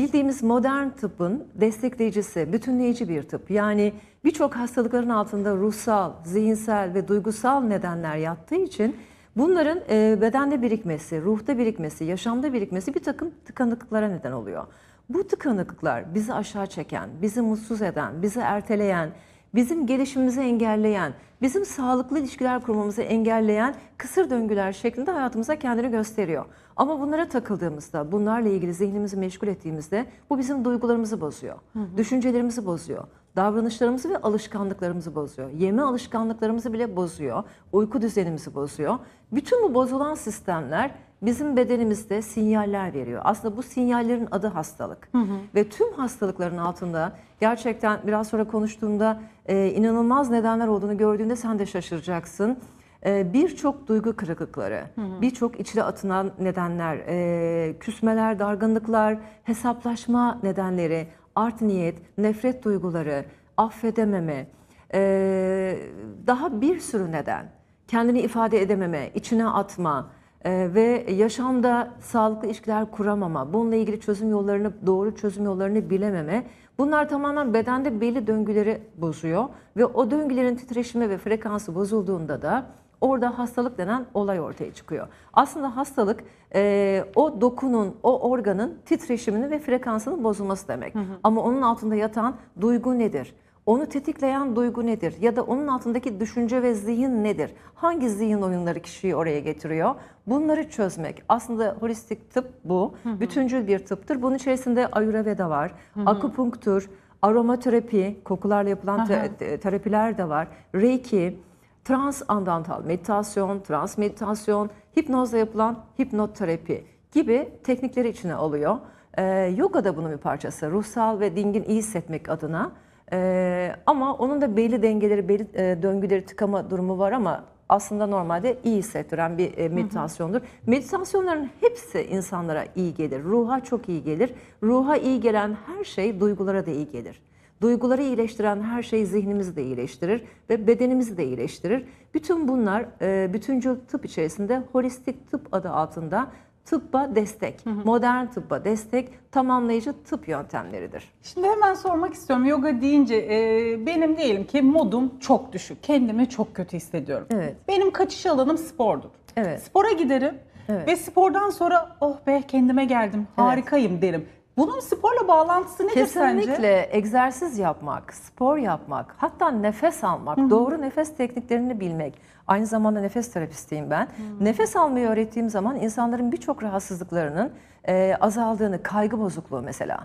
bildiğimiz 0.00 0.42
modern 0.42 0.88
tıbbın 0.88 1.44
destekleyicisi, 1.54 2.52
bütünleyici 2.52 3.08
bir 3.08 3.22
tıp. 3.22 3.50
Yani 3.50 3.92
birçok 4.24 4.56
hastalıkların 4.56 5.08
altında 5.08 5.56
ruhsal, 5.56 6.12
zihinsel 6.24 6.94
ve 6.94 7.08
duygusal 7.08 7.60
nedenler 7.60 8.16
yattığı 8.16 8.54
için 8.54 8.96
bunların 9.36 9.80
e, 9.90 10.18
bedende 10.20 10.62
birikmesi, 10.62 11.22
ruhta 11.22 11.58
birikmesi, 11.58 12.04
yaşamda 12.04 12.52
birikmesi 12.52 12.94
bir 12.94 13.02
takım 13.02 13.30
tıkanıklıklara 13.44 14.08
neden 14.08 14.32
oluyor. 14.32 14.66
Bu 15.08 15.28
tıkanıklıklar 15.28 16.14
bizi 16.14 16.34
aşağı 16.34 16.66
çeken, 16.66 17.10
bizi 17.22 17.40
mutsuz 17.40 17.82
eden, 17.82 18.22
bizi 18.22 18.40
erteleyen, 18.40 19.10
bizim 19.54 19.86
gelişimimizi 19.86 20.40
engelleyen, 20.40 21.12
bizim 21.42 21.64
sağlıklı 21.64 22.18
ilişkiler 22.18 22.62
kurmamızı 22.62 23.02
engelleyen 23.02 23.74
kısır 23.96 24.30
döngüler 24.30 24.72
şeklinde 24.72 25.10
hayatımıza 25.10 25.56
kendini 25.56 25.90
gösteriyor. 25.90 26.44
Ama 26.76 27.00
bunlara 27.00 27.28
takıldığımızda, 27.28 28.12
bunlarla 28.12 28.48
ilgili 28.48 28.74
zihnimizi 28.74 29.16
meşgul 29.16 29.48
ettiğimizde 29.48 30.06
bu 30.30 30.38
bizim 30.38 30.64
duygularımızı 30.64 31.20
bozuyor. 31.20 31.56
Düşüncelerimizi 31.96 32.66
bozuyor. 32.66 33.04
Davranışlarımızı 33.36 34.10
ve 34.10 34.16
alışkanlıklarımızı 34.16 35.14
bozuyor. 35.14 35.50
Yeme 35.50 35.82
alışkanlıklarımızı 35.82 36.72
bile 36.72 36.96
bozuyor. 36.96 37.44
Uyku 37.72 38.02
düzenimizi 38.02 38.54
bozuyor. 38.54 38.98
Bütün 39.32 39.62
bu 39.62 39.74
bozulan 39.74 40.14
sistemler 40.14 40.90
bizim 41.22 41.56
bedenimizde 41.56 42.22
sinyaller 42.22 42.94
veriyor. 42.94 43.20
Aslında 43.24 43.56
bu 43.56 43.62
sinyallerin 43.62 44.28
adı 44.30 44.46
hastalık. 44.46 45.08
Ve 45.54 45.68
tüm 45.68 45.92
hastalıkların 45.92 46.56
altında 46.56 47.12
gerçekten 47.40 48.00
biraz 48.06 48.28
sonra 48.28 48.44
konuştuğumda 48.44 49.20
e, 49.50 49.72
inanılmaz 49.72 50.30
nedenler 50.30 50.66
olduğunu 50.66 50.96
gördüğünde 50.96 51.36
sen 51.36 51.58
de 51.58 51.66
şaşıracaksın. 51.66 52.58
E, 53.06 53.32
birçok 53.32 53.86
duygu 53.86 54.16
kırıklıkları, 54.16 54.84
birçok 55.20 55.60
içine 55.60 55.82
atılan 55.82 56.30
nedenler, 56.38 56.98
e, 57.08 57.78
küsmeler, 57.80 58.38
dargınlıklar, 58.38 59.18
hesaplaşma 59.44 60.38
nedenleri, 60.42 61.08
art 61.36 61.60
niyet, 61.60 62.18
nefret 62.18 62.64
duyguları, 62.64 63.24
affedememe, 63.56 64.46
e, 64.94 65.78
daha 66.26 66.60
bir 66.60 66.80
sürü 66.80 67.12
neden, 67.12 67.50
kendini 67.88 68.20
ifade 68.20 68.62
edememe, 68.62 69.10
içine 69.14 69.46
atma 69.46 70.10
e, 70.44 70.70
ve 70.74 71.06
yaşamda 71.12 71.90
sağlıklı 72.00 72.46
ilişkiler 72.46 72.90
kuramama, 72.90 73.52
bununla 73.52 73.76
ilgili 73.76 74.00
çözüm 74.00 74.30
yollarını, 74.30 74.72
doğru 74.86 75.16
çözüm 75.16 75.44
yollarını 75.44 75.90
bilememe, 75.90 76.46
bunlar 76.78 77.08
tamamen 77.08 77.54
bedende 77.54 78.00
belli 78.00 78.26
döngüleri 78.26 78.82
bozuyor 78.96 79.44
ve 79.76 79.86
o 79.86 80.10
döngülerin 80.10 80.56
titreşimi 80.56 81.10
ve 81.10 81.18
frekansı 81.18 81.74
bozulduğunda 81.74 82.42
da 82.42 82.66
orada 83.00 83.38
hastalık 83.38 83.78
denen 83.78 84.06
olay 84.14 84.40
ortaya 84.40 84.74
çıkıyor. 84.74 85.08
Aslında 85.32 85.76
hastalık 85.76 86.24
e, 86.54 87.04
o 87.14 87.40
dokunun, 87.40 87.96
o 88.02 88.30
organın 88.30 88.78
titreşimini 88.86 89.50
ve 89.50 89.58
frekansının 89.58 90.24
bozulması 90.24 90.68
demek. 90.68 90.94
Ama 91.22 91.42
onun 91.42 91.62
altında 91.62 91.94
yatan 91.94 92.36
duygu 92.60 92.98
nedir? 92.98 93.34
Onu 93.70 93.86
tetikleyen 93.86 94.56
duygu 94.56 94.86
nedir? 94.86 95.14
Ya 95.20 95.36
da 95.36 95.42
onun 95.42 95.66
altındaki 95.66 96.20
düşünce 96.20 96.62
ve 96.62 96.74
zihin 96.74 97.24
nedir? 97.24 97.50
Hangi 97.74 98.10
zihin 98.10 98.42
oyunları 98.42 98.80
kişiyi 98.80 99.16
oraya 99.16 99.40
getiriyor? 99.40 99.94
Bunları 100.26 100.70
çözmek. 100.70 101.22
Aslında 101.28 101.76
holistik 101.80 102.30
tıp 102.30 102.50
bu. 102.64 102.94
Bütüncül 103.04 103.66
bir 103.66 103.78
tıptır. 103.78 104.22
Bunun 104.22 104.34
içerisinde 104.36 104.86
Ayurveda 104.86 105.50
var, 105.50 105.72
akupunktur, 106.06 106.90
aromaterapi, 107.22 108.20
kokularla 108.24 108.70
yapılan 108.70 109.06
te- 109.06 109.36
te- 109.38 109.60
terapiler 109.60 110.18
de 110.18 110.28
var. 110.28 110.48
Reiki, 110.74 111.38
transandantal 111.84 112.84
meditasyon, 112.84 113.60
trans 113.60 113.98
meditasyon, 113.98 114.70
hipnozla 114.98 115.38
yapılan 115.38 115.78
hipnoterapi 116.00 116.84
gibi 117.12 117.48
teknikleri 117.64 118.08
içine 118.08 118.34
alıyor. 118.34 118.76
Ee, 119.18 119.24
yoga 119.56 119.84
da 119.84 119.96
bunun 119.96 120.10
bir 120.12 120.16
parçası. 120.16 120.70
Ruhsal 120.70 121.20
ve 121.20 121.36
dingin 121.36 121.62
iyi 121.62 121.78
hissetmek 121.78 122.28
adına. 122.28 122.72
Ee, 123.12 123.76
ama 123.86 124.14
onun 124.14 124.40
da 124.40 124.56
belli 124.56 124.82
dengeleri, 124.82 125.28
belli 125.28 125.46
e, 125.54 125.82
döngüleri 125.82 126.26
tıkama 126.26 126.70
durumu 126.70 126.98
var 126.98 127.12
ama 127.12 127.44
aslında 127.68 128.06
normalde 128.06 128.58
iyi 128.64 128.76
hissettiren 128.76 129.38
bir 129.38 129.58
e, 129.58 129.68
meditasyondur. 129.68 130.40
Meditasyonların 130.66 131.50
hepsi 131.60 132.02
insanlara 132.02 132.64
iyi 132.76 132.94
gelir. 132.94 133.24
Ruha 133.24 133.60
çok 133.64 133.88
iyi 133.88 134.02
gelir. 134.02 134.34
Ruha 134.62 134.96
iyi 134.96 135.20
gelen 135.20 135.56
her 135.66 135.84
şey 135.84 136.20
duygulara 136.20 136.66
da 136.66 136.70
iyi 136.70 136.90
gelir. 136.90 137.22
Duyguları 137.62 138.02
iyileştiren 138.02 138.62
her 138.62 138.82
şey 138.82 139.06
zihnimizi 139.06 139.56
de 139.56 139.62
iyileştirir 139.62 140.24
ve 140.50 140.66
bedenimizi 140.66 141.16
de 141.16 141.24
iyileştirir. 141.24 141.84
Bütün 142.14 142.48
bunlar 142.48 142.86
e, 143.02 143.32
bütüncül 143.32 143.76
tıp 143.88 144.04
içerisinde 144.04 144.62
holistik 144.72 145.30
tıp 145.30 145.54
adı 145.54 145.70
altında 145.70 146.30
tıbba 146.64 147.14
destek, 147.14 147.66
modern 147.84 148.26
tıbba 148.26 148.64
destek, 148.64 149.32
tamamlayıcı 149.32 149.92
tıp 150.04 150.28
yöntemleridir. 150.28 151.12
Şimdi 151.22 151.48
hemen 151.48 151.74
sormak 151.74 152.14
istiyorum. 152.14 152.46
Yoga 152.46 152.80
deyince 152.80 153.16
e, 153.16 153.86
benim 153.86 154.16
diyelim 154.16 154.44
ki 154.44 154.62
modum 154.62 155.18
çok 155.20 155.52
düşük. 155.52 155.82
Kendimi 155.82 156.28
çok 156.28 156.54
kötü 156.54 156.76
hissediyorum. 156.76 157.26
Evet. 157.30 157.56
Benim 157.68 157.90
kaçış 157.90 158.26
alanım 158.26 158.58
spordur. 158.58 159.08
Evet. 159.36 159.62
Spora 159.62 159.92
giderim 159.92 160.34
Evet. 160.68 160.88
ve 160.88 160.96
spordan 160.96 161.50
sonra 161.50 161.96
oh 162.00 162.16
be 162.26 162.42
kendime 162.48 162.84
geldim, 162.84 163.26
harikayım 163.36 164.02
derim. 164.02 164.26
Bunun 164.56 164.80
sporla 164.80 165.28
bağlantısı 165.28 165.86
nedir 165.86 166.06
sence? 166.06 166.40
Kesinlikle 166.40 166.88
egzersiz 166.92 167.58
yapmak, 167.58 168.14
spor 168.14 168.56
yapmak, 168.56 169.14
hatta 169.18 169.50
nefes 169.50 170.04
almak, 170.04 170.38
doğru 170.50 170.80
nefes 170.80 171.16
tekniklerini 171.16 171.80
bilmek. 171.80 172.14
Aynı 172.50 172.66
zamanda 172.66 173.00
nefes 173.00 173.32
terapistiyim 173.32 173.90
ben. 173.90 174.08
Nefes 174.40 174.76
almayı 174.76 175.08
öğrettiğim 175.08 175.50
zaman 175.50 175.76
insanların 175.76 176.32
birçok 176.32 176.62
rahatsızlıklarının 176.62 177.52
e, 177.88 178.16
azaldığını, 178.20 178.82
kaygı 178.82 179.18
bozukluğu 179.18 179.62
mesela, 179.62 180.00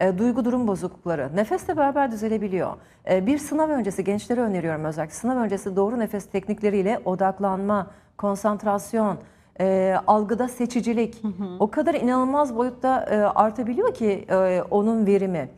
e, 0.00 0.18
duygu 0.18 0.44
durum 0.44 0.68
bozuklukları 0.68 1.36
nefesle 1.36 1.76
beraber 1.76 2.12
düzelebiliyor. 2.12 2.72
E, 3.10 3.26
bir 3.26 3.38
sınav 3.38 3.68
öncesi 3.68 4.04
gençlere 4.04 4.40
öneriyorum 4.40 4.84
özellikle 4.84 5.14
sınav 5.14 5.36
öncesi 5.36 5.76
doğru 5.76 5.98
nefes 5.98 6.26
teknikleriyle 6.30 7.00
odaklanma, 7.04 7.90
konsantrasyon, 8.18 9.18
e, 9.60 9.96
algıda 10.06 10.48
seçicilik 10.48 11.22
o 11.60 11.70
kadar 11.70 11.94
inanılmaz 11.94 12.56
boyutta 12.56 13.00
e, 13.10 13.16
artabiliyor 13.16 13.94
ki 13.94 14.26
e, 14.30 14.62
onun 14.70 15.06
verimi. 15.06 15.48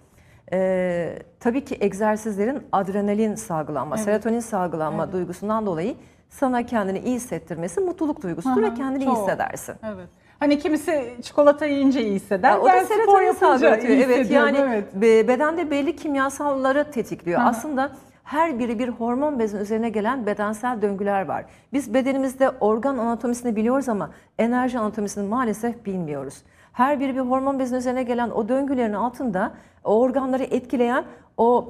E, 0.53 1.19
tabii 1.41 1.65
ki 1.65 1.77
egzersizlerin 1.81 2.63
adrenalin 2.73 3.35
salgılanma, 3.35 3.97
serotonin 3.97 4.41
salgılanma 4.41 5.13
duygusundan 5.13 5.67
dolayı 5.67 5.95
sana 6.33 6.67
kendini 6.67 6.99
iyi 6.99 7.15
hissettirmesi 7.15 7.81
mutluluk 7.81 8.23
duygusudur 8.23 8.63
ve 8.63 8.75
kendini 8.75 9.03
iyi 9.05 9.07
çok. 9.07 9.17
hissedersin. 9.17 9.75
Evet. 9.95 10.09
Hani 10.39 10.59
kimisi 10.59 11.15
çikolata 11.23 11.67
yiyince 11.67 12.03
iyi 12.05 12.15
hisseder. 12.15 12.51
Ya 12.51 12.61
o 12.61 12.67
ben 12.67 12.81
da 12.81 12.85
spor 12.85 12.95
serotonin 12.95 13.71
yapınca 13.71 13.89
iyi 13.89 14.03
Evet 14.03 14.31
yani 14.31 14.59
evet. 14.59 14.95
be- 14.95 15.29
bedende 15.29 15.71
belli 15.71 15.97
kimyasalları 15.97 16.91
tetikliyor. 16.91 17.41
Hı 17.41 17.45
hı. 17.45 17.49
Aslında 17.49 17.93
her 18.25 18.59
biri 18.59 18.79
bir 18.79 18.89
hormon 18.89 19.39
bezinin 19.39 19.61
üzerine 19.63 19.89
gelen 19.91 20.27
bedensel 20.27 20.83
döngüler 20.83 21.27
var. 21.29 21.45
Biz 21.73 21.95
bedenimizde 21.95 22.51
organ 22.51 22.99
anatomisini 22.99 23.57
biliyoruz 23.57 23.89
ama 23.89 24.11
enerji 24.39 24.79
anatomisini 24.79 25.29
maalesef 25.29 25.87
bilmiyoruz. 25.87 26.43
Her 26.73 27.01
biri 27.01 27.15
bir 27.15 27.21
hormon 27.21 27.59
bezinin 27.59 27.79
üzerine 27.79 28.03
gelen 28.03 28.31
o 28.31 28.49
döngülerin 28.49 28.93
altında 28.93 29.53
o 29.85 30.01
organları 30.01 30.43
etkileyen 30.43 31.05
o 31.37 31.67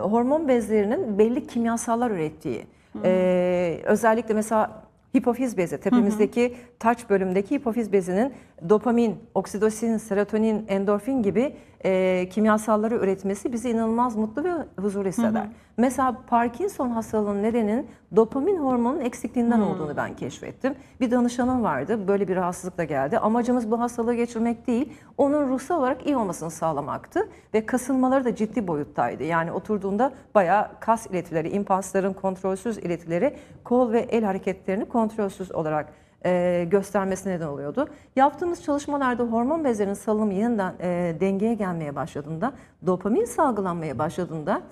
hormon 0.00 0.48
bezlerinin 0.48 1.18
belli 1.18 1.46
kimyasallar 1.46 2.10
ürettiği. 2.10 2.66
Ee, 3.04 3.80
özellikle 3.84 4.34
mesela 4.34 4.82
hipofiz 5.16 5.56
bezi, 5.56 5.80
tepemizdeki 5.80 6.56
taç 6.78 7.10
bölümündeki 7.10 7.54
hipofiz 7.54 7.92
bezinin 7.92 8.32
dopamin, 8.68 9.18
oksitosin, 9.34 9.96
serotonin, 9.96 10.64
endorfin 10.68 11.22
gibi 11.22 11.56
e, 11.84 12.28
kimyasalları 12.28 12.94
üretmesi 12.94 13.52
bizi 13.52 13.70
inanılmaz 13.70 14.16
mutlu 14.16 14.44
ve 14.44 14.52
huzur 14.80 15.06
hisseder. 15.06 15.46
Mesela 15.76 16.16
Parkinson 16.26 16.90
hastalığının 16.90 17.42
nedeninin 17.42 17.86
dopamin 18.16 18.56
hormonunun 18.56 19.00
eksikliğinden 19.00 19.60
olduğunu 19.60 19.96
ben 19.96 20.16
keşfettim. 20.16 20.74
Bir 21.00 21.10
danışanım 21.10 21.62
vardı, 21.62 22.08
böyle 22.08 22.28
bir 22.28 22.36
rahatsızlıkla 22.36 22.84
geldi. 22.84 23.18
Amacımız 23.18 23.70
bu 23.70 23.80
hastalığı 23.80 24.14
geçirmek 24.14 24.66
değil, 24.66 24.92
onun 25.18 25.48
ruhsal 25.48 25.78
olarak 25.78 26.06
iyi 26.06 26.16
olmasını 26.16 26.50
sağlamaktı. 26.50 27.28
Ve 27.54 27.66
kasılmaları 27.66 28.24
da 28.24 28.34
ciddi 28.34 28.66
boyuttaydı. 28.66 29.22
Yani 29.22 29.52
oturduğunda 29.52 30.12
bayağı 30.34 30.68
kas 30.80 31.06
iletileri, 31.06 31.48
impulsların 31.48 32.12
kontrolsüz 32.12 32.78
iletileri, 32.78 33.36
kol 33.64 33.92
ve 33.92 34.00
el 34.00 34.24
hareketlerini 34.24 34.84
kontrolsüz 34.84 35.52
olarak 35.52 35.92
e, 36.24 36.64
göstermesine 36.70 37.32
neden 37.32 37.46
oluyordu. 37.46 37.88
Yaptığımız 38.16 38.62
çalışmalarda 38.62 39.22
hormon 39.22 39.64
bezlerinin 39.64 39.94
salınımı 39.94 40.34
yeniden 40.34 40.74
e, 40.80 41.16
dengeye 41.20 41.54
gelmeye 41.54 41.96
başladığında, 41.96 42.52
dopamin 42.86 43.24
salgılanmaya 43.24 43.98
başladığında 43.98 44.62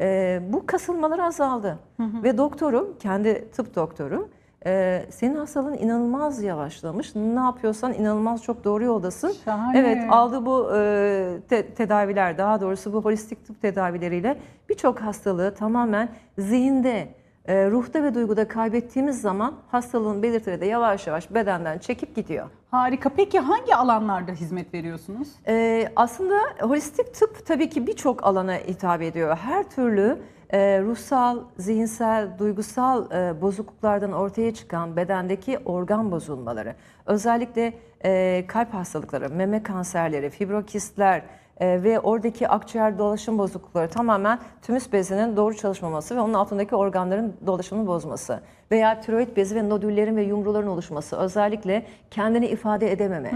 e, 0.00 0.40
bu 0.48 0.66
kasılmalar 0.66 1.18
azaldı. 1.18 1.78
Ve 2.22 2.38
doktorum, 2.38 2.98
kendi 2.98 3.50
tıp 3.50 3.76
doktorum, 3.76 4.28
e, 4.66 5.02
senin 5.10 5.34
hastalığın 5.34 5.74
inanılmaz 5.74 6.42
yavaşlamış. 6.42 7.14
Ne 7.14 7.40
yapıyorsan 7.40 7.92
inanılmaz 7.94 8.42
çok 8.42 8.64
doğru 8.64 8.84
yoldasın. 8.84 9.32
Şahane. 9.44 9.78
Evet, 9.78 9.98
aldığı 10.10 10.46
bu 10.46 10.70
e, 10.76 11.38
te- 11.48 11.66
tedaviler, 11.66 12.38
daha 12.38 12.60
doğrusu 12.60 12.92
bu 12.92 13.04
holistik 13.04 13.46
tıp 13.46 13.62
tedavileriyle 13.62 14.38
birçok 14.68 15.00
hastalığı 15.00 15.54
tamamen 15.54 16.08
zihinde, 16.38 17.08
E, 17.46 17.70
ruhta 17.70 18.02
ve 18.02 18.14
duyguda 18.14 18.48
kaybettiğimiz 18.48 19.20
zaman 19.20 19.54
hastalığın 19.70 20.22
belirtileri 20.22 20.60
de 20.60 20.66
yavaş 20.66 21.06
yavaş 21.06 21.34
bedenden 21.34 21.78
çekip 21.78 22.16
gidiyor. 22.16 22.46
Harika. 22.70 23.08
Peki 23.08 23.38
hangi 23.38 23.74
alanlarda 23.74 24.32
hizmet 24.32 24.74
veriyorsunuz? 24.74 25.28
Ee, 25.46 25.88
aslında 25.96 26.38
holistik 26.60 27.14
tıp 27.14 27.46
tabii 27.46 27.70
ki 27.70 27.86
birçok 27.86 28.26
alana 28.26 28.54
hitap 28.54 29.02
ediyor. 29.02 29.36
Her 29.36 29.70
türlü 29.70 30.18
e, 30.50 30.80
ruhsal, 30.80 31.38
zihinsel, 31.58 32.38
duygusal 32.38 33.10
e, 33.12 33.40
bozukluklardan 33.40 34.12
ortaya 34.12 34.54
çıkan 34.54 34.96
bedendeki 34.96 35.58
organ 35.58 36.10
bozulmaları, 36.10 36.74
özellikle 37.06 37.72
e, 38.04 38.44
kalp 38.48 38.74
hastalıkları, 38.74 39.30
meme 39.30 39.62
kanserleri, 39.62 40.30
fibrokistler 40.30 41.22
e, 41.62 41.82
ve 41.82 42.00
oradaki 42.00 42.48
akciğer 42.48 42.98
dolaşım 42.98 43.38
bozuklukları 43.38 43.88
tamamen 43.88 44.38
tümüs 44.62 44.92
bezinin 44.92 45.36
doğru 45.36 45.56
çalışmaması 45.56 46.16
ve 46.16 46.20
onun 46.20 46.34
altındaki 46.34 46.76
organların 46.76 47.34
dolaşımını 47.46 47.86
bozması 47.86 48.40
veya 48.70 49.00
tiroid 49.00 49.36
bezi 49.36 49.54
ve 49.54 49.68
nodüllerin 49.68 50.16
ve 50.16 50.22
yumruların 50.22 50.66
oluşması, 50.66 51.16
özellikle 51.16 51.86
kendini 52.10 52.46
ifade 52.46 52.92
edememe, 52.92 53.32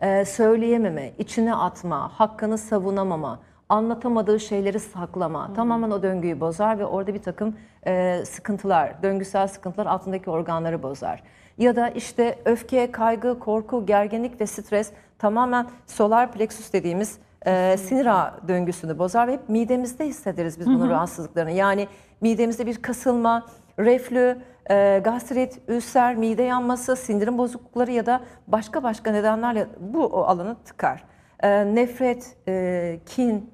e, 0.00 0.24
söyleyememe, 0.24 1.12
içine 1.18 1.54
atma, 1.54 2.08
hakkını 2.08 2.58
savunamama, 2.58 3.40
anlatamadığı 3.68 4.40
şeyleri 4.40 4.80
saklama 4.80 5.54
tamamen 5.54 5.90
o 5.90 6.02
döngüyü 6.02 6.40
bozar 6.40 6.78
ve 6.78 6.86
orada 6.86 7.14
bir 7.14 7.22
takım 7.22 7.56
e, 7.86 8.22
sıkıntılar, 8.26 9.02
döngüsel 9.02 9.48
sıkıntılar 9.48 9.86
altındaki 9.86 10.30
organları 10.30 10.82
bozar. 10.82 11.22
Ya 11.58 11.76
da 11.76 11.88
işte 11.88 12.38
öfke, 12.44 12.92
kaygı, 12.92 13.38
korku, 13.38 13.86
gerginlik 13.86 14.40
ve 14.40 14.46
stres 14.46 14.92
tamamen 15.18 15.66
solar 15.86 16.32
plexus 16.32 16.72
dediğimiz 16.72 17.18
e, 17.46 17.76
sinir 17.76 18.06
ağı 18.06 18.48
döngüsünü 18.48 18.98
bozar 18.98 19.28
ve 19.28 19.32
hep 19.32 19.48
midemizde 19.48 20.06
hissederiz 20.06 20.60
biz 20.60 20.66
bunun 20.66 20.90
rahatsızlıklarını. 20.90 21.50
Yani 21.50 21.88
midemizde 22.20 22.66
bir 22.66 22.82
kasılma, 22.82 23.46
reflü, 23.78 24.38
e, 24.70 25.00
gastrit, 25.04 25.60
ülser, 25.68 26.16
mide 26.16 26.42
yanması, 26.42 26.96
sindirim 26.96 27.38
bozuklukları 27.38 27.90
ya 27.90 28.06
da 28.06 28.20
başka 28.46 28.82
başka 28.82 29.12
nedenlerle 29.12 29.66
bu 29.80 30.06
o 30.06 30.22
alanı 30.22 30.56
tıkar. 30.64 31.04
E, 31.42 31.74
nefret, 31.74 32.36
e, 32.48 33.00
kin, 33.06 33.50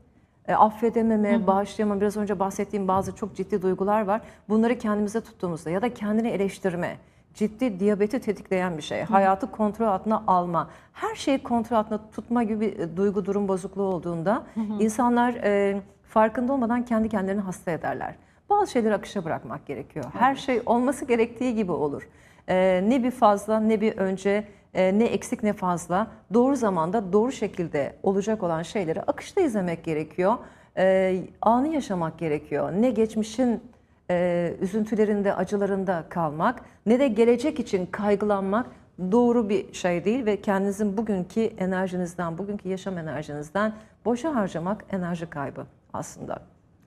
e, 0.49 0.55
affedememe, 0.55 1.47
bağışlayamama, 1.47 2.01
biraz 2.01 2.17
önce 2.17 2.39
bahsettiğim 2.39 2.89
bazı 2.89 3.15
çok 3.15 3.37
ciddi 3.37 3.63
duygular 3.63 4.03
var. 4.03 4.21
Bunları 4.49 4.79
kendimize 4.79 5.21
tuttuğumuzda 5.21 5.71
ya 5.71 5.83
da 5.83 5.95
kendini 5.95 6.29
eleştirme, 6.29 6.97
ciddi 7.39 7.81
diyabeti 7.81 8.21
tetikleyen 8.21 8.77
bir 8.77 8.83
şey. 8.83 9.03
Hayatı 9.03 9.51
kontrol 9.51 9.87
altına 9.87 10.23
alma, 10.27 10.71
her 10.93 11.15
şeyi 11.15 11.43
kontrol 11.43 11.77
altında 11.77 12.11
tutma 12.11 12.43
gibi 12.43 12.61
bir 12.61 12.79
e, 12.79 12.97
duygu 12.97 13.25
durum 13.25 13.49
bozukluğu 13.49 13.83
olduğunda 13.83 14.43
insanlar 14.81 15.35
e, 15.35 15.81
farkında 16.09 16.53
olmadan 16.53 16.85
kendi 16.85 17.09
kendilerini 17.09 17.41
hasta 17.41 17.71
ederler. 17.71 18.15
Bazı 18.51 18.73
şeyleri 18.73 18.95
akışa 18.95 19.25
bırakmak 19.25 19.67
gerekiyor. 19.67 20.05
Her 20.19 20.35
şey 20.35 20.63
olması 20.67 21.05
gerektiği 21.05 21.55
gibi 21.55 21.73
olur. 21.73 22.09
E, 22.49 22.85
ne 22.89 23.03
bir 23.03 23.11
fazla 23.11 23.61
ne 23.61 23.81
bir 23.81 23.99
önce 23.99 24.45
e, 24.75 24.99
ne 24.99 25.05
eksik 25.05 25.43
ne 25.43 25.53
fazla 25.53 26.07
doğru 26.35 26.57
zamanda 26.57 27.13
doğru 27.13 27.33
şekilde 27.33 27.97
olacak 28.03 28.43
olan 28.43 28.63
şeyleri 28.63 29.03
akışta 29.03 29.41
izlemek 29.41 29.85
gerekiyor. 29.85 30.35
E, 30.77 31.17
anı 31.43 31.69
yaşamak 31.69 32.19
gerekiyor. 32.19 32.73
Ne 32.73 32.91
geçmişin 32.91 33.63
e, 34.11 34.55
üzüntülerinde, 34.61 35.35
acılarında 35.35 36.05
kalmak 36.09 36.63
ne 36.87 37.01
de 37.01 37.09
gelecek 37.09 37.61
için 37.61 37.87
kaygılanmak 37.87 38.67
doğru 39.13 39.49
bir 39.49 39.73
şey 39.73 40.05
değil 40.05 40.27
ve 40.27 40.41
kendinizin 40.41 40.97
bugünkü 40.97 41.41
enerjinizden, 41.41 42.39
bugünkü 42.39 42.69
yaşam 42.69 42.99
enerjinizden 42.99 43.73
boşa 44.05 44.35
harcamak 44.35 44.85
enerji 44.91 45.27
kaybı 45.27 45.67
aslında. 45.93 46.39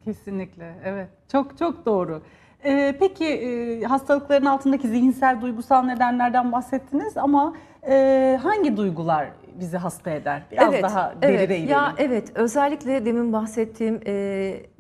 Kesinlikle. 0.06 0.76
Evet. 0.86 1.10
Çok 1.32 1.58
çok 1.58 1.86
doğru. 1.86 2.22
Ee, 2.66 2.96
peki 3.00 3.26
e, 3.26 3.84
hastalıkların 3.84 4.46
altındaki 4.46 4.88
zihinsel, 4.88 5.42
duygusal 5.42 5.84
nedenlerden 5.84 6.52
bahsettiniz 6.52 7.18
ama 7.18 7.54
e, 7.88 8.40
hangi 8.44 8.78
duygular 8.78 9.28
bizi 9.60 9.78
hasta 9.78 10.12
eder? 10.12 10.44
Biraz 10.52 10.74
daha 10.84 11.14
derine 11.22 11.38
evet. 11.38 11.50
inelim. 11.50 11.70
Ya 11.70 11.96
evet 11.98 12.32
özellikle 12.36 13.06
demin 13.06 13.34
bahsettiğim 13.34 14.02
e, 14.08 14.14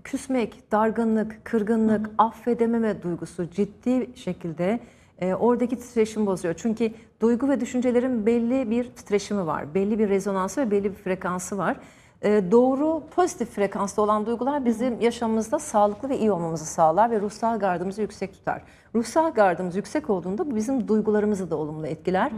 küsmek, 0.03 0.71
dargınlık, 0.71 1.45
kırgınlık, 1.45 2.09
affedememe 2.17 3.01
duygusu 3.03 3.49
ciddi 3.49 4.09
şekilde 4.15 4.79
e, 5.19 5.33
oradaki 5.33 5.75
titreşim 5.79 6.25
bozuyor. 6.25 6.53
Çünkü 6.57 6.91
duygu 7.21 7.49
ve 7.49 7.59
düşüncelerin 7.59 8.25
belli 8.25 8.69
bir 8.69 8.83
titreşimi 8.83 9.45
var, 9.47 9.73
belli 9.73 9.99
bir 9.99 10.09
rezonansı 10.09 10.61
ve 10.61 10.71
belli 10.71 10.83
bir 10.83 10.95
frekansı 10.95 11.57
var. 11.57 11.77
E, 12.21 12.51
doğru 12.51 13.03
pozitif 13.15 13.49
frekansta 13.49 14.01
olan 14.01 14.25
duygular 14.25 14.65
bizim 14.65 15.01
yaşamımızda 15.01 15.59
sağlıklı 15.59 16.09
ve 16.09 16.17
iyi 16.17 16.31
olmamızı 16.31 16.65
sağlar 16.65 17.11
ve 17.11 17.21
ruhsal 17.21 17.59
gardımızı 17.59 18.01
yüksek 18.01 18.33
tutar. 18.33 18.61
Ruhsal 18.95 19.33
gardımız 19.33 19.75
yüksek 19.75 20.09
olduğunda 20.09 20.51
bu 20.51 20.55
bizim 20.55 20.87
duygularımızı 20.87 21.51
da 21.51 21.55
olumlu 21.55 21.87
etkiler, 21.87 22.31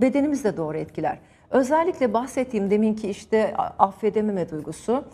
bedenimizi 0.00 0.44
de 0.44 0.56
doğru 0.56 0.76
etkiler. 0.76 1.18
Özellikle 1.50 2.12
bahsettiğim 2.12 2.70
deminki 2.70 3.08
işte 3.08 3.56
affedememe 3.78 4.50
duygusu 4.50 5.04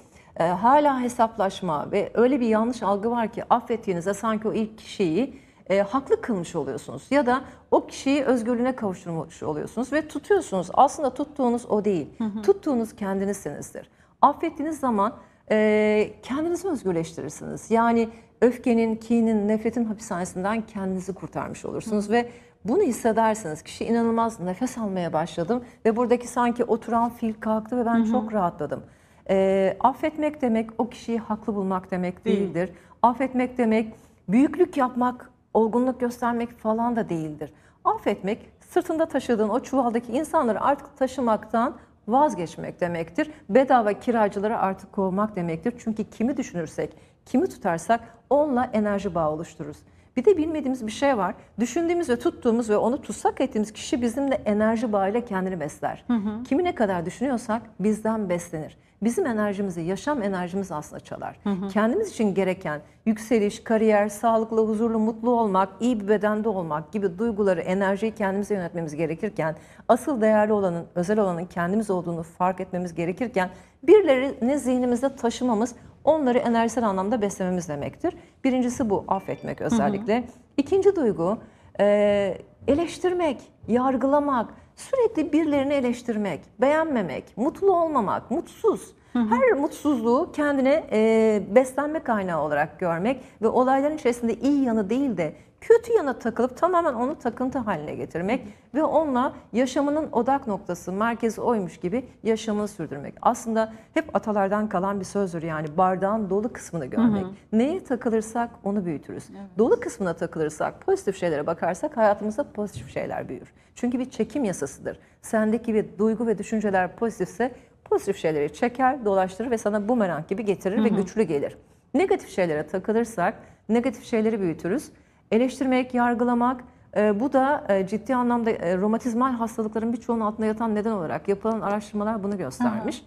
e, 0.40 0.44
hala 0.44 1.00
hesaplaşma 1.00 1.92
ve 1.92 2.10
öyle 2.14 2.40
bir 2.40 2.48
yanlış 2.48 2.82
algı 2.82 3.10
var 3.10 3.28
ki 3.32 3.44
affettiğinizde 3.50 4.14
sanki 4.14 4.48
o 4.48 4.52
ilk 4.52 4.78
kişiyi 4.78 5.42
e, 5.70 5.80
haklı 5.80 6.20
kılmış 6.20 6.56
oluyorsunuz 6.56 7.02
ya 7.10 7.26
da 7.26 7.44
o 7.70 7.86
kişiyi 7.86 8.24
özgürlüğüne 8.24 8.76
kavuşturmuş 8.76 9.42
oluyorsunuz 9.42 9.92
ve 9.92 10.08
tutuyorsunuz. 10.08 10.68
Aslında 10.74 11.14
tuttuğunuz 11.14 11.66
o 11.70 11.84
değil. 11.84 12.08
Tuttuğunuz 12.42 12.96
kendinizsinizdir. 12.96 13.90
Affettiğiniz 14.22 14.80
zaman 14.80 15.14
e, 15.50 16.10
kendinizi 16.22 16.68
özgürleştirirsiniz. 16.68 17.70
Yani 17.70 18.08
öfkenin, 18.40 18.96
kinin, 18.96 19.48
nefretin 19.48 19.84
hapishanesinden 19.84 20.60
kendinizi 20.66 21.14
kurtarmış 21.14 21.64
olursunuz 21.64 22.10
ve 22.10 22.28
bunu 22.64 22.82
hissedersiniz. 22.82 23.62
Kişi 23.62 23.84
inanılmaz 23.84 24.40
nefes 24.40 24.78
almaya 24.78 25.12
başladım 25.12 25.64
ve 25.84 25.96
buradaki 25.96 26.28
sanki 26.28 26.64
oturan 26.64 27.10
fil 27.10 27.34
kalktı 27.34 27.76
ve 27.76 27.86
ben 27.86 28.04
çok 28.04 28.32
rahatladım. 28.32 28.82
E, 29.30 29.76
affetmek 29.80 30.42
demek 30.42 30.70
o 30.78 30.88
kişiyi 30.88 31.18
haklı 31.18 31.54
bulmak 31.54 31.90
demek 31.90 32.24
Değil. 32.24 32.40
değildir. 32.40 32.70
Affetmek 33.02 33.58
demek 33.58 33.94
büyüklük 34.28 34.76
yapmak, 34.76 35.30
olgunluk 35.54 36.00
göstermek 36.00 36.58
falan 36.58 36.96
da 36.96 37.08
değildir. 37.08 37.52
Affetmek 37.84 38.50
sırtında 38.60 39.06
taşıdığın 39.06 39.48
o 39.48 39.60
çuvaldaki 39.60 40.12
insanları 40.12 40.60
artık 40.60 40.96
taşımaktan 40.96 41.76
vazgeçmek 42.08 42.80
demektir. 42.80 43.30
Bedava 43.48 43.92
kiracıları 43.92 44.58
artık 44.58 44.92
kovmak 44.92 45.36
demektir. 45.36 45.74
Çünkü 45.78 46.04
kimi 46.04 46.36
düşünürsek, 46.36 46.96
kimi 47.26 47.48
tutarsak 47.48 48.00
onunla 48.30 48.70
enerji 48.72 49.14
bağı 49.14 49.30
oluştururuz. 49.30 49.76
Bir 50.16 50.24
de 50.24 50.36
bilmediğimiz 50.36 50.86
bir 50.86 50.92
şey 50.92 51.16
var. 51.16 51.34
Düşündüğümüz 51.60 52.08
ve 52.08 52.18
tuttuğumuz 52.18 52.70
ve 52.70 52.76
onu 52.76 53.02
tutsak 53.02 53.40
ettiğimiz 53.40 53.72
kişi 53.72 54.02
bizimle 54.02 54.34
enerji 54.34 54.92
bağıyla 54.92 55.24
kendini 55.24 55.60
besler. 55.60 56.04
Kimi 56.44 56.64
ne 56.64 56.74
kadar 56.74 57.06
düşünüyorsak 57.06 57.62
bizden 57.80 58.28
beslenir. 58.28 58.78
Bizim 59.02 59.26
enerjimizi, 59.26 59.80
yaşam 59.80 60.22
enerjimiz 60.22 60.72
aslında 60.72 61.00
çalar. 61.00 61.38
Kendimiz 61.72 62.10
için 62.10 62.34
gereken 62.34 62.80
yükseliş, 63.06 63.64
kariyer, 63.64 64.08
sağlıklı, 64.08 64.68
huzurlu, 64.68 64.98
mutlu 64.98 65.30
olmak, 65.30 65.68
iyi 65.80 66.00
bir 66.00 66.08
bedende 66.08 66.48
olmak 66.48 66.92
gibi 66.92 67.18
duyguları, 67.18 67.60
enerjiyi 67.60 68.14
kendimize 68.14 68.54
yönetmemiz 68.54 68.96
gerekirken, 68.96 69.56
asıl 69.88 70.20
değerli 70.20 70.52
olanın, 70.52 70.86
özel 70.94 71.18
olanın 71.20 71.44
kendimiz 71.44 71.90
olduğunu 71.90 72.22
fark 72.22 72.60
etmemiz 72.60 72.94
gerekirken, 72.94 73.50
birilerini 73.82 74.58
zihnimizde 74.58 75.16
taşımamız, 75.16 75.74
onları 76.04 76.38
enerjisel 76.38 76.88
anlamda 76.88 77.22
beslememiz 77.22 77.68
demektir. 77.68 78.14
Birincisi 78.44 78.90
bu, 78.90 79.04
affetmek 79.08 79.60
özellikle. 79.60 80.24
İkinci 80.56 80.96
duygu, 80.96 81.38
e, 81.80 82.38
eleştirmek, 82.68 83.52
yargılamak, 83.68 84.54
sürekli 84.76 85.32
birilerini 85.32 85.74
eleştirmek, 85.74 86.40
beğenmemek, 86.60 87.36
mutlu 87.36 87.76
olmamak, 87.82 88.30
mutsuz. 88.30 88.94
Her 89.12 89.52
mutsuzluğu 89.52 90.32
kendine 90.32 90.84
e, 90.92 91.42
beslenme 91.54 91.98
kaynağı 91.98 92.42
olarak 92.42 92.80
görmek 92.80 93.20
ve 93.42 93.48
olayların 93.48 93.96
içerisinde 93.96 94.34
iyi 94.34 94.64
yanı 94.64 94.90
değil 94.90 95.16
de 95.16 95.34
kötü 95.60 95.92
yana 95.92 96.18
takılıp 96.18 96.56
tamamen 96.56 96.94
onu 96.94 97.18
takıntı 97.18 97.58
haline 97.58 97.94
getirmek 97.94 98.46
ve 98.74 98.84
onunla 98.84 99.32
yaşamının 99.52 100.08
odak 100.12 100.46
noktası, 100.46 100.92
merkezi 100.92 101.40
oymuş 101.40 101.76
gibi 101.80 102.04
yaşamını 102.22 102.68
sürdürmek. 102.68 103.14
Aslında 103.22 103.72
hep 103.94 104.16
atalardan 104.16 104.68
kalan 104.68 105.00
bir 105.00 105.04
sözdür 105.04 105.42
yani 105.42 105.76
bardağın 105.76 106.30
dolu 106.30 106.52
kısmını 106.52 106.86
görmek. 106.86 107.26
Neye 107.52 107.84
takılırsak 107.84 108.50
onu 108.64 108.84
büyütürüz. 108.84 109.24
Dolu 109.58 109.80
kısmına 109.80 110.14
takılırsak, 110.14 110.80
pozitif 110.80 111.16
şeylere 111.16 111.46
bakarsak 111.46 111.96
hayatımızda 111.96 112.52
pozitif 112.52 112.92
şeyler 112.92 113.28
büyür. 113.28 113.52
Çünkü 113.74 113.98
bir 113.98 114.10
çekim 114.10 114.44
yasasıdır. 114.44 114.98
Sendeki 115.22 115.74
bir 115.74 115.98
duygu 115.98 116.26
ve 116.26 116.38
düşünceler 116.38 116.96
pozitifse 116.96 117.54
pozitif 117.92 118.16
şeyleri 118.16 118.52
çeker, 118.52 119.04
dolaştırır 119.04 119.50
ve 119.50 119.58
sana 119.58 119.88
bumerang 119.88 120.28
gibi 120.28 120.44
getirir 120.44 120.84
ve 120.84 120.88
güçlü 120.88 121.22
gelir. 121.22 121.56
Negatif 121.94 122.30
şeylere 122.30 122.66
takılırsak 122.66 123.34
negatif 123.68 124.04
şeyleri 124.04 124.40
büyütürüz. 124.40 124.88
Eleştirmek, 125.32 125.94
yargılamak 125.94 126.64
e, 126.96 127.20
bu 127.20 127.32
da 127.32 127.64
e, 127.68 127.86
ciddi 127.86 128.14
anlamda 128.14 128.50
e, 128.50 128.76
romatizmal 128.76 129.32
hastalıkların 129.32 129.92
birçoğunun 129.92 130.20
altında 130.20 130.46
yatan 130.46 130.74
neden 130.74 130.90
olarak 130.90 131.28
yapılan 131.28 131.60
araştırmalar 131.60 132.22
bunu 132.22 132.38
göstermiş. 132.38 133.04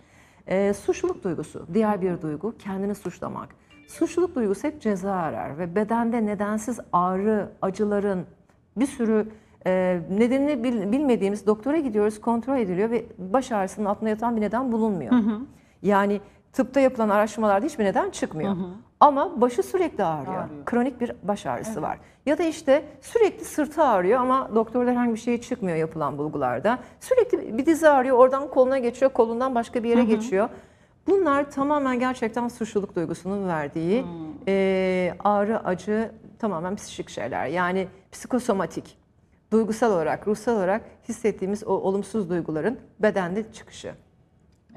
E, 0.47 0.73
suçluluk 0.73 1.23
duygusu, 1.23 1.67
diğer 1.73 2.01
bir 2.01 2.21
duygu, 2.21 2.57
kendini 2.57 2.95
suçlamak. 2.95 3.49
suçluluk 3.87 4.35
duygusu 4.35 4.67
hep 4.67 4.81
ceza 4.81 5.11
arar 5.11 5.57
ve 5.57 5.75
bedende 5.75 6.25
nedensiz 6.25 6.79
ağrı, 6.93 7.49
acıların 7.61 8.25
bir 8.77 8.87
sürü 8.87 9.27
e, 9.67 9.99
nedenini 10.09 10.63
bil- 10.63 10.91
bilmediğimiz 10.91 11.47
doktora 11.47 11.77
gidiyoruz, 11.77 12.21
kontrol 12.21 12.57
ediliyor 12.57 12.89
ve 12.89 13.05
baş 13.17 13.51
ağrısının 13.51 13.85
altında 13.85 14.09
yatan 14.09 14.35
bir 14.35 14.41
neden 14.41 14.71
bulunmuyor. 14.71 15.11
Yani 15.81 16.21
tıpta 16.53 16.79
yapılan 16.79 17.09
araştırmalarda 17.09 17.65
hiçbir 17.65 17.85
neden 17.85 18.09
çıkmıyor. 18.09 18.55
Ama 18.99 19.41
başı 19.41 19.63
sürekli 19.63 20.03
ağrıyor. 20.03 20.35
Ağrıyor. 20.35 20.65
Kronik 20.65 21.01
bir 21.01 21.11
baş 21.23 21.45
ağrısı 21.45 21.81
var. 21.81 21.97
Ya 22.25 22.37
da 22.37 22.43
işte 22.43 22.83
sürekli 23.01 23.45
sırtı 23.45 23.83
ağrıyor 23.83 24.19
ama 24.19 24.49
doktorda 24.55 24.91
herhangi 24.91 25.13
bir 25.13 25.19
şey 25.19 25.41
çıkmıyor 25.41 25.77
yapılan 25.77 26.17
bulgularda. 26.17 26.79
Sürekli 26.99 27.57
bir 27.57 27.65
dizi 27.65 27.89
ağrıyor, 27.89 28.17
oradan 28.17 28.47
koluna 28.49 28.77
geçiyor, 28.77 29.11
kolundan 29.13 29.55
başka 29.55 29.83
bir 29.83 29.89
yere 29.89 29.99
geçiyor. 30.09 30.49
Bunlar 31.07 31.51
tamamen 31.51 31.99
gerçekten 31.99 32.47
suçluluk 32.47 32.95
duygusunun 32.95 33.47
verdiği 33.47 34.05
e, 34.47 35.13
ağrı, 35.23 35.59
acı 35.65 36.11
tamamen 36.39 36.75
psikik 36.75 37.09
şeyler. 37.09 37.45
Yani 37.47 37.87
psikosomatik, 38.11 38.97
duygusal 39.51 39.91
olarak, 39.91 40.27
ruhsal 40.27 40.55
olarak 40.55 40.81
hissettiğimiz 41.09 41.63
o 41.63 41.71
olumsuz 41.71 42.29
duyguların 42.29 42.79
bedende 42.99 43.51
çıkışı. 43.53 43.93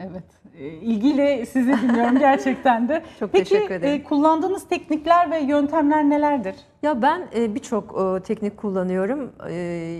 Evet. 0.00 0.24
e, 0.58 0.66
ilgiyle 0.66 1.46
sizi 1.46 1.72
dinliyorum 1.82 2.18
gerçekten 2.28 2.88
de. 2.88 3.02
Çok 3.20 3.32
Peki, 3.32 3.50
teşekkür 3.50 3.74
ederim. 3.74 4.00
e, 4.00 4.04
kullandığınız 4.04 4.68
teknikler 4.68 5.30
ve 5.30 5.38
yöntemler 5.38 6.10
nelerdir? 6.10 6.54
Ya 6.82 7.02
ben 7.02 7.22
e, 7.36 7.54
birçok 7.54 8.24
teknik 8.24 8.56
kullanıyorum. 8.56 9.32
E, 9.48 9.52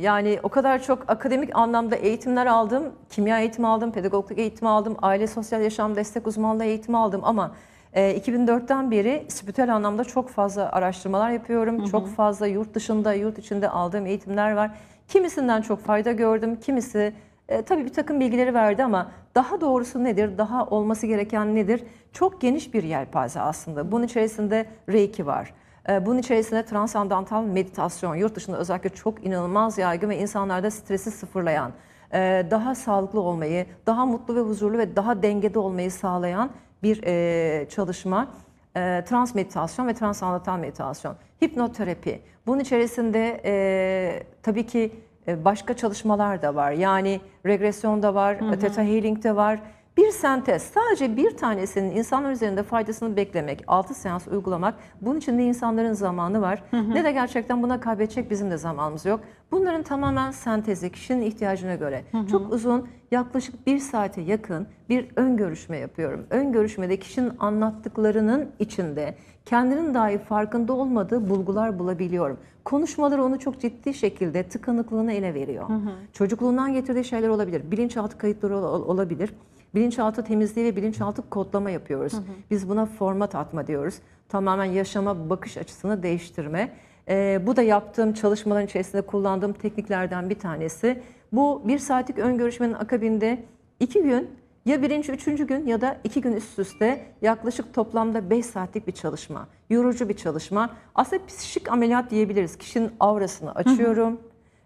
yani 0.02 0.38
o 0.42 0.48
kadar 0.48 0.82
çok 0.82 1.10
akademik 1.10 1.56
anlamda 1.56 1.96
eğitimler 1.96 2.46
aldım. 2.46 2.92
Kimya 3.10 3.40
eğitimi 3.40 3.66
aldım, 3.66 3.92
pedagogluk 3.92 4.38
eğitimi 4.38 4.68
aldım, 4.68 4.96
aile 5.02 5.26
sosyal 5.26 5.62
yaşam 5.62 5.96
destek 5.96 6.26
uzmanlığı 6.26 6.64
eğitimi 6.64 6.96
aldım 6.96 7.20
ama 7.25 7.54
e, 7.92 8.18
2004'ten 8.18 8.90
beri 8.90 9.25
spiritüel 9.28 9.75
anlamda 9.75 10.04
çok 10.04 10.28
fazla 10.28 10.73
araştırmalar 10.73 11.30
yapıyorum. 11.30 11.85
Çok 11.85 12.09
fazla 12.09 12.47
yurt 12.47 12.75
dışında, 12.75 13.14
yurt 13.14 13.38
içinde 13.38 13.68
aldığım 13.68 14.07
eğitimler 14.07 14.52
var. 14.52 14.71
Kimisinden 15.09 15.62
çok 15.62 15.80
fayda 15.80 16.12
gördüm, 16.12 16.57
kimisi 16.61 17.12
e, 17.49 17.62
tabii 17.62 17.85
bir 17.85 17.92
takım 17.92 18.21
bilgileri 18.21 18.54
verdi 18.54 18.85
ama 18.85 19.11
daha 19.35 19.61
doğrusu 19.61 20.04
nedir, 20.04 20.38
daha 20.38 20.66
olması 20.66 21.07
gereken 21.07 21.54
nedir? 21.54 21.85
Çok 22.12 22.40
geniş 22.40 22.75
bir 22.75 22.83
yelpaze 22.83 23.40
aslında. 23.40 23.92
Bunun 23.92 24.04
içerisinde 24.04 24.66
Reiki 24.88 25.26
var. 25.26 25.54
Ee, 25.88 26.07
Bunun 26.07 26.18
içerisinde 26.18 26.64
transandantal 26.64 27.42
meditasyon, 27.45 28.14
yurt 28.14 28.35
dışında 28.35 28.59
özellikle 28.59 28.90
çok 28.90 29.26
inanılmaz 29.26 29.78
yaygın 29.78 30.11
ve 30.11 30.18
insanlarda 30.18 30.71
stresi 30.71 31.11
sıfırlayan, 31.11 31.73
e, 32.12 32.47
daha 32.50 32.75
sağlıklı 32.75 33.21
olmayı, 33.21 33.66
daha 33.87 34.07
mutlu 34.07 34.37
ve 34.37 34.40
huzurlu 34.40 34.78
ve 34.78 34.97
daha 34.97 35.23
dengede 35.23 35.59
olmayı 35.59 35.90
sağlayan 35.90 36.50
bir 36.82 37.02
e, 37.06 37.68
çalışma. 37.68 38.28
E, 38.76 39.04
Trans 39.08 39.35
meditasyon 39.35 39.87
ve 39.87 39.94
transandantal 39.94 40.58
meditasyon, 40.58 41.16
hipnoterapi. 41.42 42.20
Bunun 42.47 42.61
içerisinde 42.61 43.40
e, 43.44 44.23
tabii 44.42 44.66
ki 44.66 44.92
e, 45.28 45.44
başka 45.44 45.76
çalışmalar 45.76 46.42
da 46.42 46.54
var. 46.54 46.73
Yani 46.73 47.20
regresyon 47.47 48.02
da 48.02 48.14
var, 48.14 48.38
theta 48.61 48.82
healing 48.82 49.25
de 49.25 49.37
var. 49.37 49.61
Bir 49.99 50.11
sentez, 50.11 50.62
sadece 50.62 51.17
bir 51.17 51.37
tanesinin 51.37 51.97
insanlar 51.97 52.31
üzerinde 52.33 52.62
faydasını 52.62 53.17
beklemek, 53.17 53.64
6 53.67 53.95
seans 53.95 54.28
uygulamak, 54.28 54.75
bunun 55.00 55.19
için 55.19 55.38
de 55.38 55.43
insanların 55.45 55.93
zamanı 55.93 56.40
var. 56.40 56.62
Ne 56.95 57.05
de 57.05 57.12
gerçekten 57.12 57.62
buna 57.62 57.81
kaybedecek 57.81 58.31
bizim 58.31 58.50
de 58.50 58.57
zamanımız 58.57 59.05
yok. 59.07 59.21
Bunların 59.50 59.83
tamamen 59.83 60.31
sentezi, 60.31 60.93
kişinin 60.93 61.23
ihtiyacına 61.23 61.75
göre. 61.75 62.05
Çok 62.31 62.52
uzun, 62.52 62.88
yaklaşık 63.11 63.67
bir 63.67 63.78
saate 63.78 64.21
yakın 64.21 64.67
bir 64.88 65.07
ön 65.17 65.37
görüşme 65.37 65.76
yapıyorum. 65.76 66.26
Ön 66.31 66.52
görüşmede 66.52 66.97
kişinin 66.99 67.33
anlattıklarının 67.38 68.49
içinde 68.59 69.14
kendinin 69.45 69.95
dahi 69.95 70.19
farkında 70.19 70.73
olmadığı 70.73 71.31
bulgular 71.31 71.78
bulabiliyorum. 71.78 72.37
Konuşmaları 72.64 73.25
onu 73.25 73.38
çok 73.38 73.61
ciddi 73.61 73.95
şekilde 73.95 74.43
tıkanıklığını 74.43 75.12
ele 75.12 75.35
veriyor. 75.35 75.64
Çocukluğundan 76.12 76.73
getirdiği 76.73 77.05
şeyler 77.05 77.28
olabilir, 77.28 77.71
bilinçaltı 77.71 78.19
kayıtları 78.19 78.57
ol- 78.59 78.88
olabilir. 78.88 79.35
Bilinçaltı 79.75 80.25
temizliği 80.25 80.66
ve 80.66 80.76
bilinçaltı 80.76 81.30
kodlama 81.30 81.70
yapıyoruz. 81.70 82.12
Biz 82.50 82.68
buna 82.68 82.87
format 82.87 83.34
atma 83.34 83.66
diyoruz. 83.66 83.94
Tamamen 84.28 84.64
yaşama 84.64 85.30
bakış 85.30 85.56
açısını 85.56 86.02
değiştirme. 86.02 86.72
Ee, 87.08 87.42
bu 87.46 87.56
da 87.56 87.62
yaptığım 87.62 88.12
çalışmaların 88.12 88.66
içerisinde 88.66 89.02
kullandığım 89.02 89.52
tekniklerden 89.52 90.30
bir 90.30 90.38
tanesi. 90.38 91.02
Bu 91.32 91.62
bir 91.64 91.78
saatlik 91.78 92.18
ön 92.18 92.38
görüşmenin 92.38 92.75
akabinde 92.75 93.44
iki 93.80 94.02
gün 94.02 94.30
ya 94.64 94.82
birinci, 94.82 95.12
üçüncü 95.12 95.46
gün 95.46 95.66
ya 95.66 95.80
da 95.80 95.96
iki 96.04 96.20
gün 96.20 96.32
üst 96.32 96.58
üste 96.58 97.04
yaklaşık 97.22 97.75
toplamda 97.75 98.30
5 98.30 98.46
saatlik 98.46 98.87
bir 98.87 98.92
çalışma. 98.92 99.48
Yorucu 99.70 100.08
bir 100.08 100.16
çalışma. 100.16 100.70
Aslında 100.94 101.26
psikik 101.26 101.72
ameliyat 101.72 102.10
diyebiliriz. 102.10 102.58
Kişinin 102.58 102.90
aurasını 103.00 103.54
açıyorum 103.54 104.20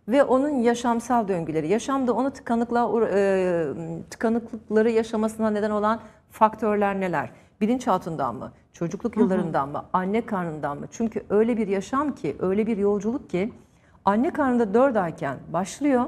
ve 0.09 0.25
onun 0.25 0.49
yaşamsal 0.49 1.28
döngüleri, 1.28 1.68
yaşamda 1.68 2.12
onu 2.12 2.30
tıkanıklığa, 2.30 3.09
e, 3.14 3.66
tıkanıklıkları 4.11 4.90
yaşamasına 4.90 5.50
neden 5.50 5.71
olan 5.71 6.00
faktörler 6.30 7.00
neler? 7.00 7.30
Bilinçaltından 7.61 8.35
mı? 8.35 8.52
Çocukluk 8.73 9.16
yıllarından 9.16 9.68
mı? 9.68 9.85
Anne 9.92 10.26
karnından 10.26 10.78
mı? 10.78 10.87
Çünkü 10.90 11.25
öyle 11.30 11.56
bir 11.56 11.68
yaşam 11.68 12.14
ki, 12.14 12.37
öyle 12.40 12.66
bir 12.66 12.76
yolculuk 12.76 13.30
ki 13.30 13.52
anne 14.04 14.30
karnında 14.30 14.75
4 14.75 14.97
ayken 14.97 15.38
başlıyor. 15.52 16.04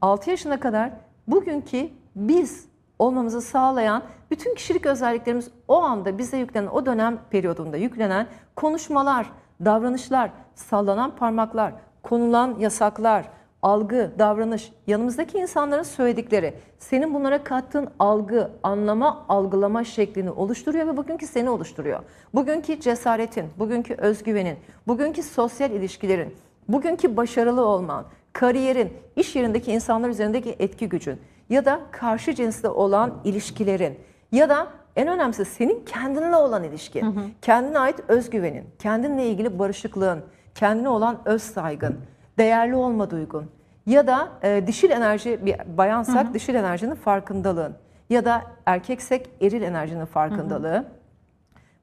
6 0.00 0.30
yaşına 0.30 0.60
kadar 0.60 0.90
bugünkü 1.26 1.88
biz 2.16 2.66
olmamızı 2.98 3.40
sağlayan 3.40 4.02
bütün 4.30 4.54
kişilik 4.54 4.86
özelliklerimiz 4.86 5.50
o 5.68 5.82
anda 5.82 6.18
bize 6.18 6.36
yüklenen, 6.36 6.66
o 6.66 6.86
dönem 6.86 7.18
periyodunda 7.30 7.76
yüklenen 7.76 8.26
konuşmalar, 8.56 9.30
davranışlar, 9.64 10.30
sallanan 10.54 11.16
parmaklar, 11.16 11.72
konulan 12.02 12.56
yasaklar, 12.58 13.28
algı, 13.62 14.12
davranış, 14.18 14.72
yanımızdaki 14.86 15.38
insanların 15.38 15.82
söyledikleri, 15.82 16.54
senin 16.78 17.14
bunlara 17.14 17.44
kattığın 17.44 17.88
algı, 17.98 18.50
anlama, 18.62 19.26
algılama 19.28 19.84
şeklini 19.84 20.30
oluşturuyor 20.30 20.86
ve 20.86 20.96
bugünkü 20.96 21.26
seni 21.26 21.50
oluşturuyor. 21.50 22.02
Bugünkü 22.34 22.80
cesaretin, 22.80 23.46
bugünkü 23.58 23.94
özgüvenin, 23.94 24.56
bugünkü 24.86 25.22
sosyal 25.22 25.70
ilişkilerin, 25.70 26.34
bugünkü 26.68 27.16
başarılı 27.16 27.64
olman, 27.66 28.04
kariyerin, 28.32 28.92
iş 29.16 29.36
yerindeki 29.36 29.72
insanlar 29.72 30.08
üzerindeki 30.08 30.56
etki 30.58 30.88
gücün 30.88 31.20
ya 31.50 31.64
da 31.64 31.80
karşı 31.90 32.34
cinsle 32.34 32.68
olan 32.68 33.14
ilişkilerin 33.24 33.98
ya 34.32 34.48
da 34.48 34.68
en 34.96 35.08
önemlisi 35.08 35.44
senin 35.44 35.84
kendinle 35.84 36.36
olan 36.36 36.64
ilişkin, 36.64 37.34
kendine 37.42 37.78
ait 37.78 38.00
özgüvenin, 38.08 38.64
kendinle 38.78 39.26
ilgili 39.26 39.58
barışıklığın, 39.58 40.24
kendine 40.54 40.88
olan 40.88 41.18
öz 41.24 41.42
saygın, 41.42 41.98
değerli 42.38 42.74
olma 42.74 43.10
duygun 43.10 43.50
ya 43.86 44.06
da 44.06 44.28
e, 44.42 44.66
dişil 44.66 44.90
enerji 44.90 45.46
bir 45.46 45.56
bayansak 45.78 46.34
dişil 46.34 46.54
enerjinin 46.54 46.94
farkındalığın 46.94 47.74
ya 48.10 48.24
da 48.24 48.42
erkeksek 48.66 49.30
eril 49.40 49.62
enerjinin 49.62 50.04
farkındalığı. 50.04 50.84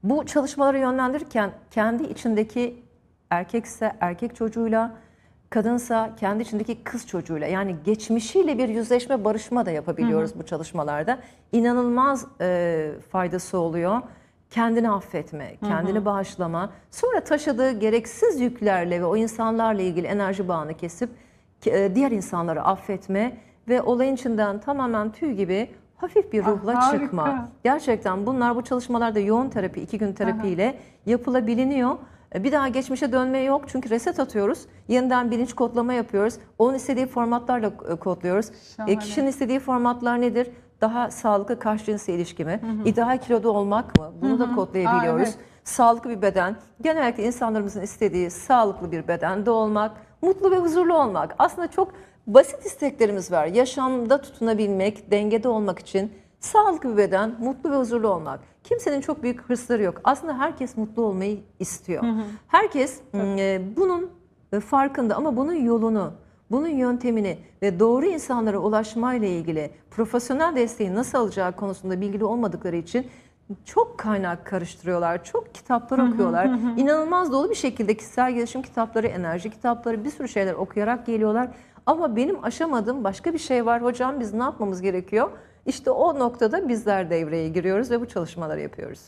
Bu 0.04 0.26
çalışmaları 0.26 0.78
yönlendirirken 0.78 1.52
kendi 1.72 2.04
içindeki 2.04 2.84
erkekse 3.30 3.94
erkek 4.00 4.36
çocuğuyla, 4.36 4.92
kadınsa 5.50 6.16
kendi 6.20 6.44
içindeki 6.44 6.84
kız 6.84 7.08
çocuğuyla 7.08 7.48
yani 7.48 7.76
geçmişiyle 7.86 8.58
bir 8.58 8.70
yüzleşme, 8.70 9.26
barışma 9.26 9.66
da 9.66 9.72
yapabiliyoruz 9.72 10.40
bu 10.40 10.46
çalışmalarda. 10.46 11.20
İnanılmaz 11.52 12.26
e, 12.42 12.92
faydası 13.12 13.60
oluyor. 13.60 14.02
Kendini 14.50 14.90
affetme, 14.92 15.56
kendini 15.68 16.06
bağışlama, 16.06 16.70
sonra 16.92 17.20
taşıdığı 17.24 17.72
gereksiz 17.72 18.42
yüklerle 18.42 19.02
ve 19.02 19.06
o 19.06 19.16
insanlarla 19.18 19.82
ilgili 19.82 20.08
enerji 20.08 20.48
bağını 20.48 20.74
kesip 20.74 21.10
e, 21.66 21.96
diğer 21.96 22.12
insanları 22.12 22.62
affetme 22.64 23.38
ve 23.68 23.82
olayın 23.82 24.16
içinden 24.16 24.60
tamamen 24.60 25.12
tüy 25.12 25.32
gibi 25.34 25.70
hafif 25.98 26.34
bir 26.34 26.44
Ah, 26.44 26.48
ruhla 26.48 26.76
harika. 26.88 27.04
çıkma. 27.06 27.50
Gerçekten 27.64 28.26
bunlar 28.26 28.56
bu 28.56 28.62
çalışmalarda 28.64 29.20
yoğun 29.20 29.50
terapi, 29.50 29.82
iki 29.82 29.98
gün 29.98 30.14
terapiyle 30.14 30.78
yapılabiliniyor. 31.06 31.98
E, 32.36 32.44
Bir 32.44 32.52
daha 32.52 32.68
geçmişe 32.68 33.12
dönme 33.12 33.40
yok 33.40 33.64
çünkü 33.68 33.90
reset 33.90 34.20
atıyoruz. 34.20 34.66
Yeniden 34.88 35.32
bilinç 35.32 35.54
kodlama 35.54 35.94
yapıyoruz. 35.94 36.34
Onun 36.58 36.74
istediği 36.74 37.06
formatlarla 37.06 37.68
e, 37.68 37.96
kodluyoruz. 37.96 38.52
Şahane. 38.78 38.92
E, 38.92 38.98
kişinin 38.98 39.28
istediği 39.28 39.60
formatlar 39.60 40.22
nedir? 40.22 40.48
Daha 40.82 41.12
sağlıklı 41.12 41.60
karşı 41.60 41.86
cinsel 41.86 42.14
ilişki 42.14 42.46
mi? 42.46 42.60
İdeal 42.86 43.18
kiloda 43.18 43.50
olmak 43.50 44.00
mı? 44.00 44.12
Bunu 44.22 44.40
da 44.40 44.56
kodlayabiliyoruz. 44.56 45.22
Aa, 45.22 45.32
evet. 45.32 45.38
Sağlıklı 45.64 46.10
bir 46.10 46.22
beden. 46.22 46.56
Genellikle 46.82 47.24
insanlarımızın 47.24 47.82
istediği 47.82 48.32
sağlıklı 48.32 48.92
bir 48.92 49.08
bedende 49.08 49.52
olmak, 49.52 49.92
mutlu 50.22 50.52
ve 50.52 50.58
huzurlu 50.58 50.94
olmak. 50.98 51.36
Aslında 51.40 51.68
çok 51.72 51.92
basit 52.28 52.66
isteklerimiz 52.66 53.32
var. 53.32 53.46
Yaşamda 53.46 54.22
tutunabilmek, 54.22 55.12
dengede 55.12 55.50
olmak 55.50 55.80
için 55.80 56.12
sağlıklı 56.40 56.92
bir 56.92 56.98
beden, 56.98 57.36
mutlu 57.40 57.72
ve 57.72 57.76
huzurlu 57.76 58.08
olmak. 58.08 58.40
Kimsenin 58.64 59.02
çok 59.02 59.24
büyük 59.24 59.42
hırsları 59.42 59.84
yok. 59.84 60.02
Aslında 60.04 60.38
herkes 60.40 60.78
mutlu 60.78 61.04
olmayı 61.04 61.40
istiyor. 61.60 62.04
Herkes 62.48 63.00
e, 63.16 63.62
bunun 63.78 64.10
farkında 64.66 65.16
ama 65.16 65.38
bunun 65.38 65.54
yolunu, 65.54 66.12
bunun 66.52 66.68
yöntemini 66.68 67.38
ve 67.62 67.80
doğru 67.80 68.06
insanlara 68.06 68.58
ulaşmayla 68.58 69.28
ilgili 69.28 69.72
profesyonel 69.92 70.56
desteği 70.56 70.96
nasıl 70.96 71.18
alacağı 71.18 71.56
konusunda 71.56 72.02
bilgili 72.02 72.26
olmadıkları 72.26 72.76
için 72.76 73.08
çok 73.66 73.98
kaynak 73.98 74.46
karıştırıyorlar, 74.46 75.24
çok 75.24 75.56
kitaplar 75.56 75.98
okuyorlar. 75.98 76.46
İnanılmaz 76.78 77.32
dolu 77.32 77.50
bir 77.50 77.56
şekilde 77.56 77.98
kişisel 77.98 78.32
gelişim 78.32 78.62
kitapları, 78.62 79.08
enerji 79.08 79.50
kitapları, 79.50 80.04
bir 80.04 80.10
sürü 80.10 80.28
şeyler 80.28 80.54
okuyarak 80.54 81.06
geliyorlar. 81.06 81.48
Ama 81.86 82.16
benim 82.16 82.44
aşamadığım 82.44 83.04
başka 83.04 83.34
bir 83.34 83.40
şey 83.40 83.66
var. 83.66 83.84
Hocam 83.84 84.20
biz 84.20 84.34
ne 84.34 84.44
yapmamız 84.44 84.82
gerekiyor? 84.82 85.30
İşte 85.66 85.92
o 85.92 86.20
noktada 86.20 86.70
bizler 86.70 87.10
devreye 87.10 87.50
giriyoruz 87.50 87.92
ve 87.92 88.02
bu 88.02 88.08
çalışmaları 88.08 88.62
yapıyoruz. 88.62 89.00